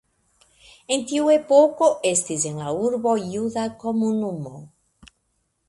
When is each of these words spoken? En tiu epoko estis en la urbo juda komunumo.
En 0.95 1.03
tiu 1.11 1.27
epoko 1.33 1.89
estis 2.13 2.47
en 2.53 2.57
la 2.63 2.73
urbo 2.87 3.15
juda 3.35 3.69
komunumo. 3.85 4.59